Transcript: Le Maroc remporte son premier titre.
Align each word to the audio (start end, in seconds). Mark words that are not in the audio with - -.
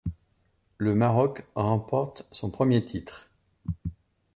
Le 0.79 0.95
Maroc 0.95 1.45
remporte 1.53 2.25
son 2.31 2.49
premier 2.49 2.83
titre. 2.83 3.29